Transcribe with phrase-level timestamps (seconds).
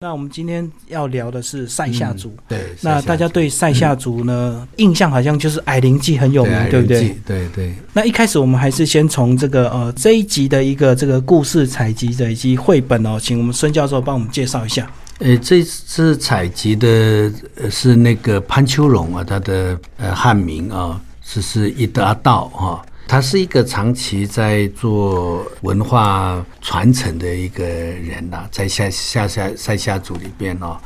[0.00, 2.32] 那我们今天要聊的是塞夏族。
[2.46, 7.18] 对，那大家对塞夏族呢，印象好像就是矮灵记很有名，对不对？
[7.26, 7.74] 对对。
[7.92, 14.88] 那一开始我们还是先从这个呃这一集的一个这个故事采集的以及绘本哦，请我们孙教授帮我们介绍一下。
[15.18, 17.32] 呃，这次采集的
[17.68, 22.86] 是那个潘秋荣啊，他的呃汉名啊，是是一达道哈。
[23.08, 30.76] 他是一个长期在做文化传承的一个人呐，在下下下塞下族里边哦，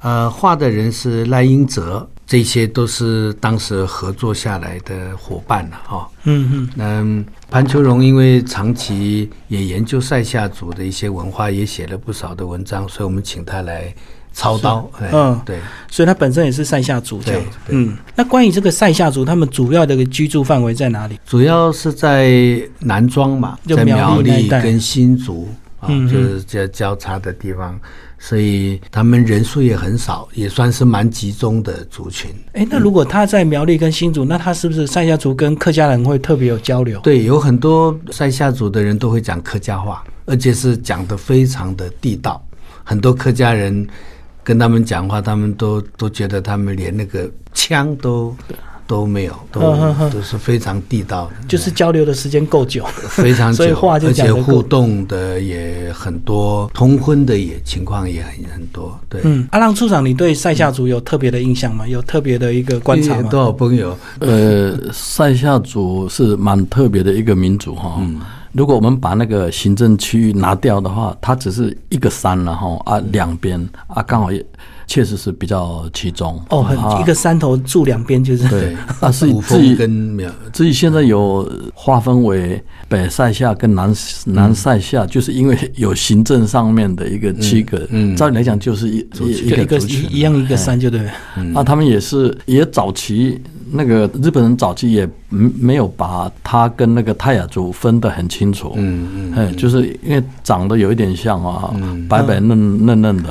[0.00, 6.06] 呃，画的人是赖英哲，这些都是当时合作下来的伙伴了哈。
[6.24, 6.70] 嗯嗯。
[6.76, 13.92] 嗯潘秋荣因为长期也研究塞夏族的一些文化，也写了不少的文章，所以我们请他来。
[14.40, 15.58] 操刀，嗯，对，
[15.90, 17.94] 所以他本身也是塞夏族，对，嗯。
[18.16, 21.20] 那关于这个塞夏族，他们主要的居住范围在哪里？
[21.26, 25.46] 主要是在南庄嘛，在苗栗跟新竹
[25.78, 27.78] 啊，就是这交叉的地方，
[28.18, 32.30] 所以他们人数也很少，也算是蛮集中的族群。
[32.54, 36.98] 哎，那如果他在苗栗跟新竹，那他是不是塞夏族跟客家人会特别有交流？
[37.00, 42.42] 对，有很多塞夏族的人都会讲客家话，而且是讲的非常的地道，
[42.82, 43.86] 很多客家人。
[44.42, 48.34] 跟他们讲话，他们都都觉得他们连那个枪都
[48.86, 49.60] 都没有，都
[50.10, 51.46] 都是非常地道的。
[51.46, 58.98] 就是交流的时间够久，非常久， 所以话就而且互动的也很多，通婚的也情况也很很多。
[59.08, 61.86] 对，嗯，阿浪处长，你对塞夏族有特别的印象吗？
[61.86, 63.28] 有特别的一个观察吗？
[63.30, 63.96] 多少朋友？
[64.18, 68.02] 呃，塞夏族是蛮特别的一个民族哈。
[68.52, 74.44] 如果我们把那个行政区域拿掉的话，它只是一个山，然后啊两边啊刚好也
[74.86, 76.40] 确实是比较集中。
[76.50, 78.48] 哦，一个山头住两边就是。
[78.48, 80.18] 对 啊，是至于跟
[80.52, 91.08] 至于现在有划分为北塞下跟南南塞下，就是因为有行政上面的一个区隔，嗯，照理来讲就是一一个一一样一个山就对，
[91.52, 93.40] 那他们也是也早期。
[93.72, 101.72] 那个日本人早期也没没有把他跟那个泰雅族分得很清楚，嗯嗯，哎，就是因为长得有一点像啊，
[102.08, 103.30] 白白嫩嫩嫩的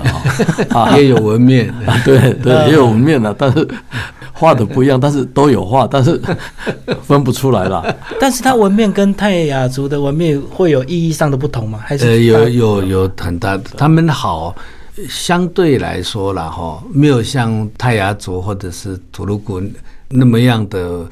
[0.69, 1.73] 啊， 也有纹面，
[2.05, 3.67] 对对，也有纹面的，但是
[4.31, 6.19] 画的不一样，但是都有画，但是
[7.03, 7.93] 分不出来了。
[8.19, 11.79] 但是他纹面跟泰雅族的纹面会有意义上的不同吗？
[11.85, 14.55] 还是呃有有有很大的，他们好
[15.09, 19.61] 相对来说了哈，没有像泰雅族或者是土鲁古。
[20.09, 21.07] 那么样的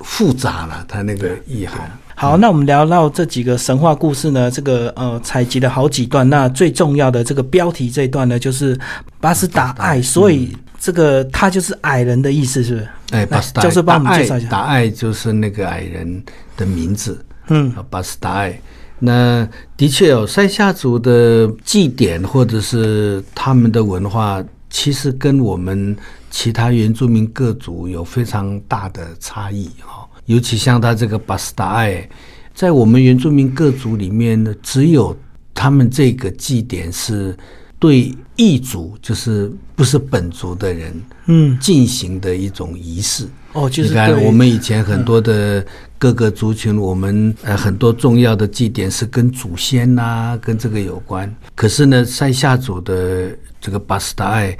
[0.00, 1.90] 复杂了，它那个意涵。
[2.14, 6.28] 好，那我们聊到这几个神话故事呢，这个呃采集了好几段。
[6.28, 8.78] 那最重要的这个标题这一段呢，就是
[9.20, 12.88] 巴斯达爱，所以这个他就是矮人的意思，是不是？
[13.10, 16.22] 哎，巴斯达就是帮我们介绍一下，达爱就是那个矮人
[16.56, 17.24] 的名字。
[17.48, 18.60] 嗯，巴斯达爱。
[19.00, 24.40] 那的确哦塞夏族的祭典或者是他们的文化，
[24.72, 25.96] 其实跟我们。
[26.34, 32.08] 其他原住民各族有非常大的差异哈，尤其像他这个巴斯达爱，
[32.54, 35.14] 在我们原住民各族里面呢，只有
[35.52, 37.36] 他们这个祭典是
[37.78, 43.28] 对异族，就是不是本族的人，嗯，进行的一种仪式。
[43.52, 45.64] 哦，就是你看我们以前很多的
[45.98, 51.32] 各个族群，我们呃很多重要的祭典是跟祖先呐，跟这个有关。
[51.54, 53.30] 可是呢，塞夏族的
[53.60, 54.56] 这个巴斯达爱。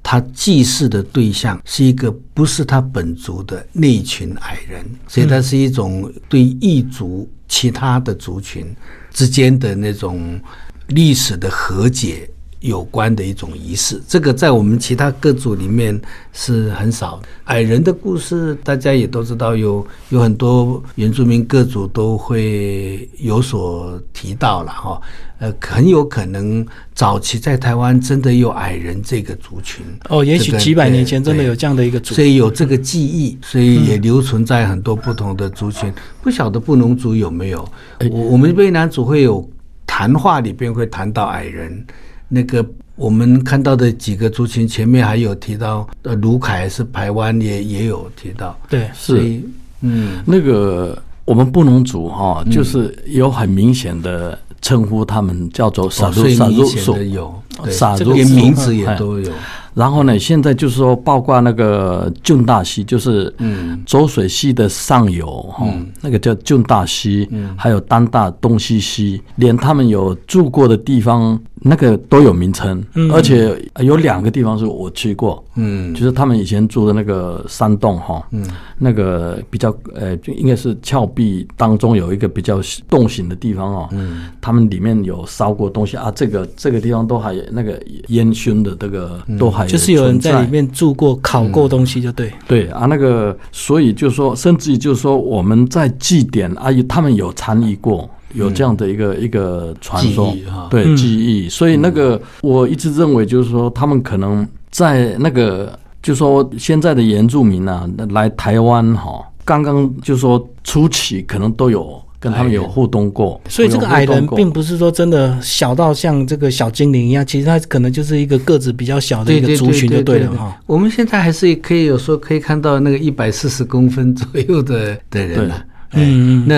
[0.00, 8.74] 他祭祀的对象是一个不是他本族的那群矮人，所以它是一种对异族其他的族群
[9.10, 10.40] 之间的那种
[10.86, 12.26] 历史的和解。
[12.60, 15.98] 有关的一种仪式，这个在我们其他各族里面
[16.32, 17.20] 是很少。
[17.44, 25.00] 矮人的故事，大家也都知道，有有很多原住民各族都会有所提到了哈。
[25.38, 35.92] 呃，很有可能早期在台湾真的有矮人这个族群哦，也许几百年前真的有这样的一个族，所以有这个记忆，所以也留存在很多不同的族群。
[36.20, 37.68] 不晓得布农族有没有？
[38.10, 39.48] 我我们卑南族会有
[39.86, 41.86] 谈话里边会谈到矮人。
[42.28, 49.40] 那个我们看到的几个族群，前面还有提到，呃，卢凯是台湾也也有提到，对，是，
[49.80, 59.32] 嗯，那个我们布农族哈，就是有很明显的称呼他们叫做少数民族所，有，傻族连名字也都有。
[59.78, 63.80] 然后呢，现在就是说，包括那个俊大溪，就是嗯。
[63.86, 65.66] 浊水溪的上游哈、
[66.02, 75.94] 那个叫俊大溪，还有丹大东西溪，连他们有住过的地方，那个都有名称，而且有两个地方是我去过，嗯。
[75.94, 78.46] 就是他们以前住的那个山洞哈，嗯，
[78.76, 82.60] 那个比较呃，就应该是峭壁当中有一个比较
[82.90, 90.42] 洞形的地方哦，嗯，他们里面有烧过东西啊，这个这个地方都还有那个烟熏的这个都还就是有人在。
[90.42, 92.32] 里面住过、烤过东西，就对。
[92.46, 98.08] 对啊，那个所以就说，甚至于就是说我们在祭典啊，他们有参与过。
[98.34, 100.30] 有这样的一个、一个传说。
[100.30, 100.96] 记忆哈，对嗯。
[100.96, 120.60] 记忆，所以那个我一直认为就是说，他们可能在那个，就说现在的原住民啊，来台湾哈，刚刚就说初期可能都有跟他们有互动过，所以这个矮人并不是说真的小到像这个小精灵一样，其实他可能就是一个个子比较小的一个族群就对了哈。。
[120.66, 125.64] 我们现在还是可以有时候可以看到那个一百四十公分左右的的人啊。
[125.90, 126.56] 哎嗯嗯那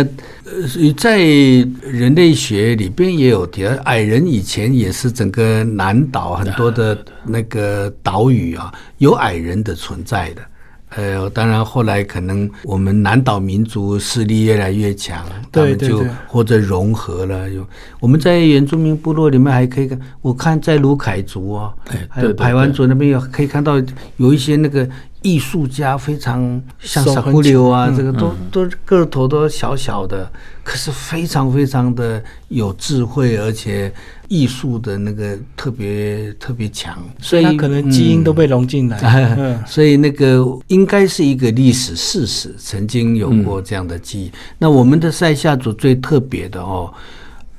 [0.50, 10.42] 呃，在人类学里边也有提到，矮人以前也是整个南岛很多的那个岛屿啊，有矮人的存在的。
[10.96, 17.48] 呃，当然后来可能我们南岛民族势力越来越强，他们就或者融合了。
[17.50, 17.66] 有
[18.00, 23.80] 我们在原住民部落里面还可以看，我看在卢凯族啊，哎还有对对排湾族那边有可以看到
[24.16, 24.88] 有一些那个
[25.22, 30.30] 艺术家非常像小姑流啊，长这个都都个头都小小的，
[30.62, 33.92] 可是非常非常的有智慧，而且
[34.28, 39.60] 艺术的那个特别特别强，所以他可能基因都被融进来。
[39.68, 44.32] 所以那个应该是一个历史事实，曾经有过这样的记忆。
[44.58, 46.90] 那我们的塞夏族最特别的哦，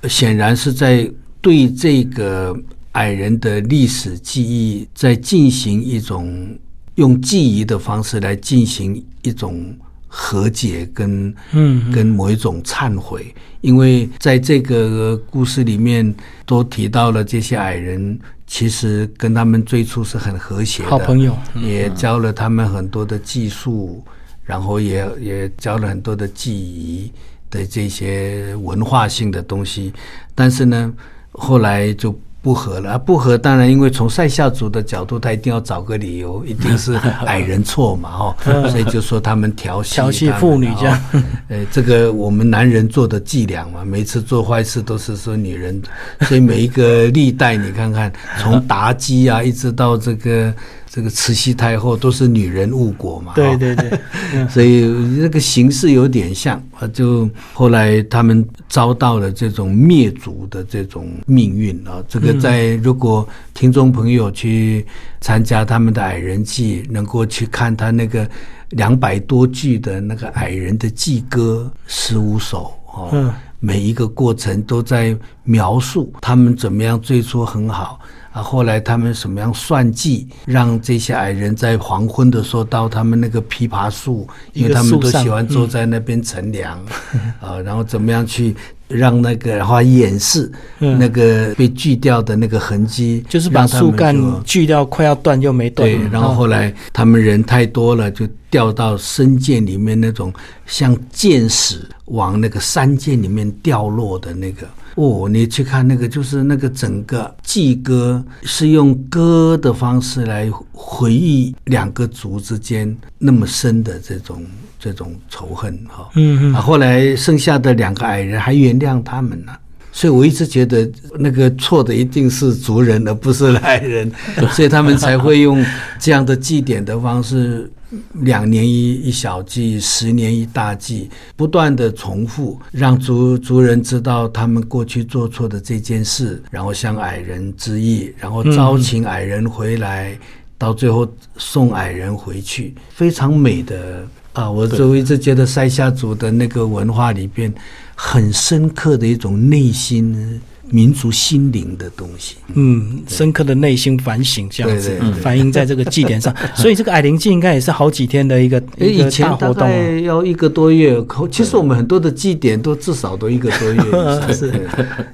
[0.10, 1.08] 显然是在
[1.42, 2.56] 对这个
[2.94, 6.58] 矮人的历史记忆，在进行一种
[6.96, 9.74] 用记忆的方式来进行一种
[10.08, 16.14] 和解跟嗯跟某一种忏悔，因为在这个故事里面
[16.46, 24.04] 都提到了这些矮人，其实跟他们最初是很和谐的好朋友，也教了他们很多的技术，
[24.44, 27.10] 然后也也教了很多的记忆
[27.50, 29.94] 的这些文化性的东西，
[30.36, 30.94] 但是呢，
[31.32, 32.14] 后来就。
[32.42, 36.96] 不和了，啊不和当然，因为从塞夏族的角度，他一定要找个理由， 一定是
[37.26, 38.36] 矮人错嘛，哦，
[38.70, 40.98] 所以就说他们调戏调戏妇女这样。
[41.14, 45.80] 哦呃，这个我们男人做的伎俩嘛，每次做坏事都是说女人，
[46.22, 50.52] 所以每一个历代你看看，从妲己啊，一直到这个
[50.94, 53.32] 这个慈禧太后，都是女人误国嘛。
[53.32, 53.98] 哦对对对，
[54.52, 54.82] 所以
[55.18, 62.04] 那个形式有点像啊，就后来他们遭到了这种灭族的这种命运啊。
[62.10, 64.86] 这个在如果听众朋友去
[65.22, 68.30] 参加他们的矮人祭，能够去看他那个
[68.72, 77.98] 两百多句的那个矮人的祭歌十五首哦，嗯每一个过程都在描述他们怎么样最初很好。
[78.32, 86.80] 啊，后来他们什么样算计，让这些矮人在黄昏的时候到他们那个枇杷树，因为他们都喜欢坐在那边乘凉，
[87.42, 88.56] 啊，然后怎么样去
[88.88, 90.50] 让那个，然后掩饰
[90.80, 96.00] 那个被锯掉的那个痕迹，就是把树干锯掉，快要断又没断对，。
[96.10, 100.34] 然后后来他们人太多了，就掉到深涧里面那种
[100.66, 104.66] 像箭矢往那个山涧里面掉落的那个。
[104.96, 114.46] 哦，你去看那个，就是那个整个祭歌是用歌的方式来回忆两个族之间那么深的这种
[114.80, 116.10] 这种仇恨哈。
[116.16, 119.58] 嗯嗯啊，后来剩下的两个矮人还原谅他们了。
[119.94, 120.90] 所以我一直觉得
[121.20, 124.10] 那个错的一定是族人，而不是矮人，
[124.52, 125.62] 所以他们才会用
[126.00, 127.70] 这样的祭典的方式，
[128.14, 140.18] 两年一一小祭，十年一大祭，不断的重复，让族族人知道他们过去做错的这件事，然后向矮人致意，然后招请矮人回来，
[140.58, 141.08] 到最后
[141.38, 144.50] 送矮人回去，非常美的啊！
[144.50, 147.54] 我作为一直觉得塞夏族的那个文化里边，
[147.96, 152.38] 很深刻的一种内心民族心灵的东西。
[152.54, 160.04] 嗯，深刻的内心反省这样子反映在这个祭典上， 所以这个矮灵祭应该也是好几天的一个诶，一个以前大大活动。
[160.04, 163.82] 要一个多月，可其实我们很多的祭典都至少都一个多月。
[164.34, 164.52] 是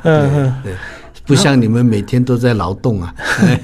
[0.04, 0.54] 嗯嗯。
[0.64, 0.74] 对，
[1.26, 3.14] 不像你们每天都在劳动啊。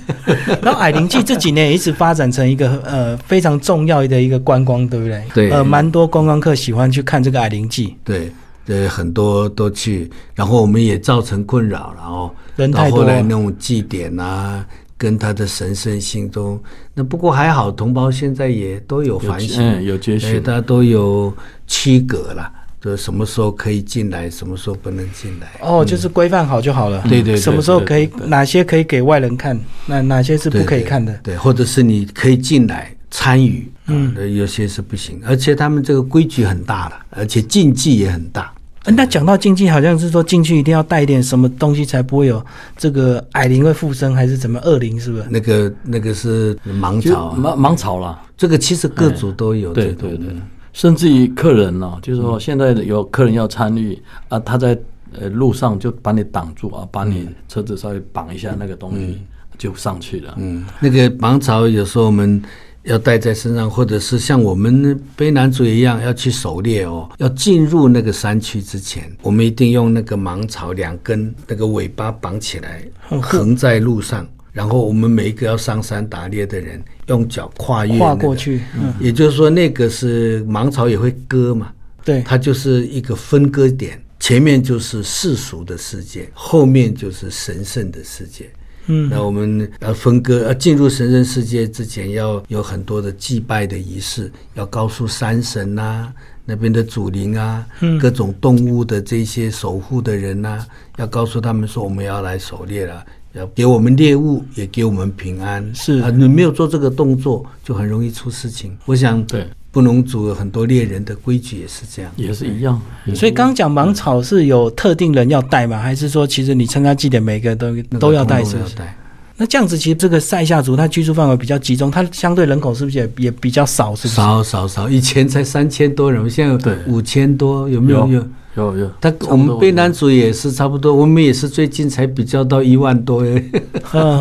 [0.61, 5.23] 然后矮灵祭这几年也一直发展成一个呃非常重要的一个观光，对不对？
[5.33, 8.31] 对呃，蛮多观光客喜欢去看这个矮灵祭，对，
[8.65, 14.65] 对，很多都去，然后我们也造成困扰，然后人太多到后来那种祭典啊，
[14.97, 16.61] 跟他的神圣性都。
[16.93, 21.33] 那不过还好，同胞现在也都有反省，嗯有觉哎醒，大家都有
[21.67, 25.47] 区隔了，就什么时候可以进来，什么时候不能进来。
[25.59, 27.01] 哦，就是规范好就好了。
[27.09, 31.13] 对对对什么时候可以哪些可以给外人看，那哪些是不可以看的？
[31.23, 38.52] 对，或者是你可以进来参与，嗯，有些是不行，而且他们这个规矩很大了，而且禁忌也很大。
[38.83, 42.45] 呃那讲到禁忌，好像是说进去一定要带一点什么东西，才不会有
[42.77, 44.99] 这个矮灵会附身，还是怎么恶灵？
[44.99, 45.23] 是不是？
[45.29, 50.09] 那个那个是芒就草，芒芒草啦，这个其实各族都有这对种。
[50.09, 50.35] 对对，
[50.73, 53.97] 甚至于客人呢、就是说现在有客人要参与
[54.27, 54.77] 啊，他在
[55.17, 59.21] 呃路上就把你挡住啊，把你车子稍微绑一下那个东西，
[59.57, 60.33] 就上去了。
[60.37, 62.41] 嗯，那个芒草有时候我们
[62.83, 72.83] 要带在身上，或者是像我们背男主一样要去狩猎哦，要进入那个山区之前，我们一定用那个芒草两根那个尾巴绑起来，
[73.21, 74.27] 横在路上。
[74.51, 81.71] 然后我们每一个要上山打猎的人，用脚跨越、那个、跨过去，嗯，也就是说，那个是芒草也会割嘛，
[82.05, 88.47] 对，它就是一个分割点，前面就是世俗的世界，后面就是神圣的世界。
[88.87, 96.11] 嗯，那我们要分割，要进入神圣世界之前，要有很多的祭拜的仪式，要告诉山神呐、
[96.45, 97.65] 那边的祖灵啊，
[98.01, 100.65] 各种动物的这些守护的人呐、
[100.97, 105.73] 要告诉他们说我们要来狩猎了，要给我们猎物，也给我们平安。
[105.73, 108.77] 是啊，你没有做这个动作，就很容易出事情。
[108.85, 112.11] 我想，对，布农族有很多猎人的规矩也是这样。
[112.15, 112.79] 也是一样。
[113.15, 115.79] 所以刚刚讲芒草是有特定人要带吗？
[115.79, 118.43] 还是说其实你参加祭典每个都都要带？
[118.45, 118.75] 是不是？
[118.75, 118.95] 带
[119.35, 123.95] 那这样子，其实这个塞夏族它居住范围比较集中，它相对人口是不是也也比较少？
[123.95, 124.15] 是不是？
[124.15, 128.07] 少少少，以前才三千多人，现在对五千多，有没有？
[128.07, 128.63] 有有。
[128.73, 133.43] 有有，他我们卑南族也是差不多，我们也是最近才比较到一万多诶。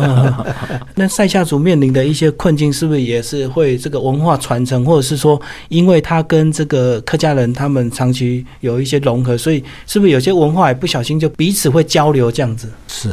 [0.95, 12.67] 那塞夏族面临的一些困境，是不是也是会这个文化传承，或者是说，因为他跟这个客家人他们长期有一些融合，所以是不是有些文化也不小心就彼此会交流这样子？
[12.87, 13.11] 是，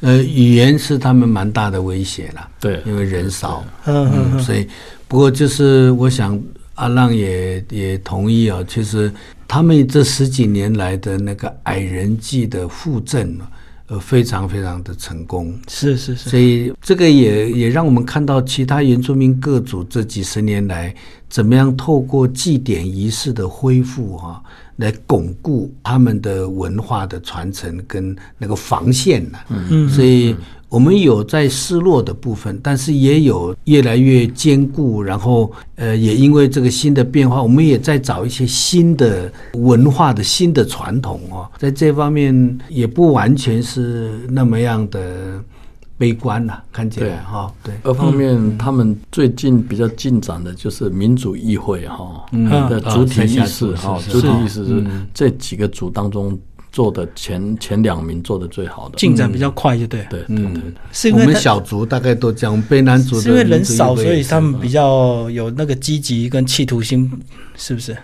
[0.00, 4.66] 呃，语言是他们蛮大的威胁啦，对，因为人少，嗯嗯嗯，所以
[5.06, 6.40] 不过就是我想
[6.76, 9.12] 阿浪也也同意啊，其实
[9.46, 13.38] 他们这十几年来的那个矮人祭的复振，
[13.88, 15.58] 呃，非常非常的成功。
[15.68, 20.94] 是是是，所以这个也也让我们看到其他原住民各族这几十年来
[21.28, 24.42] 怎么样透过祭典仪式的恢复啊，
[24.76, 30.34] 来巩固他们的文化的传承跟那个防线呐、嗯所以
[30.68, 45.40] 我们有在失落的部分，但是也有越来越坚固，然后呃，也因为这个新的变化，我们也在找一些新的文化的新的传统哦，在这方面也不完全是那么样的
[45.96, 47.72] 悲观呐、看起来哈、对。
[47.84, 52.50] 二方面，他们最近比较进展的就是民主议会哈，嗯。
[52.68, 56.38] 的主体意识哈，主体意识是这几个组当中
[56.76, 58.98] 做的前前两名做的最好的。
[58.98, 60.06] 进展比较快，就对了。
[60.10, 67.10] 对对对，我们是因为他小族大概都这样，我们卑南族的是因为人少，所以他们比较有那个积极跟企图心，
[67.56, 67.96] 是不是？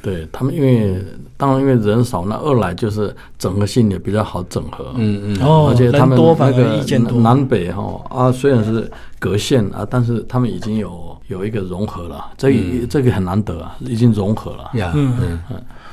[0.00, 1.04] 对他们因为
[1.36, 4.92] 当然因为人少，那二来就是整合性也比较好整合。
[4.94, 7.20] 嗯嗯哦而且他们那个意见多。
[7.20, 14.70] 南北哈啊，虽然是隔线啊，但是他们已经有有一个融合了，这个这个很难得啊，已经融合了。
[14.74, 15.38] 呀嗯嗯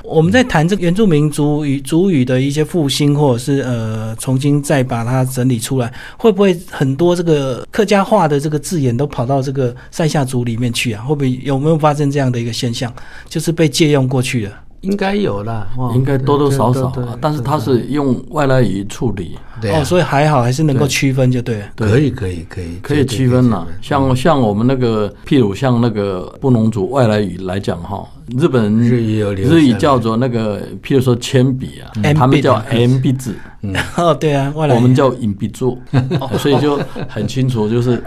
[0.08, 11.04] 我们在谈这个原住民族语族语的一些复兴，或者是呃重新再把它整理出来，会不会很多这个客家话的这个字眼都跑到这个塞夏族里面去啊？
[11.04, 12.92] 会不会有没有发生这样的一个现象，
[13.28, 14.54] 就是被借用过去了？
[14.82, 19.82] 应该有啦，哦应该多多少少啊但是它是用外来语处理，对啊。
[19.82, 21.60] 哦，所以还好，还是能够区分就对。
[21.60, 21.66] 了。
[21.76, 23.68] 可以可以可以可以区分了。
[23.82, 28.08] 像像我们那个，譬如像那个布农族外来语来讲哈，
[28.38, 32.14] 日本人日语叫做那个，譬如说铅笔啊，嗯。
[32.14, 33.36] 他们叫 M M 笔字，
[33.98, 35.78] 哦，对啊，外来我们叫隐笔柱，
[36.38, 36.80] 所以就
[37.10, 38.02] 很清楚，就是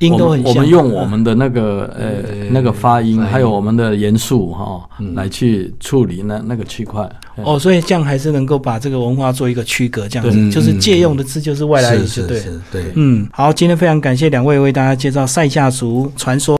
[0.00, 0.52] 音都很像。
[0.52, 4.82] 我们用我们的那个呃那个发音，还有我们的元素哈，
[5.14, 7.08] 来去处理那那个区块。
[7.42, 12.84] 哦，所以这样还是能够把这个文化做一个区隔，这样子就是借用的字就是外来语，对对。
[12.96, 16.40] 嗯，好，今天非常感谢两位为大家介绍塞夏族传说。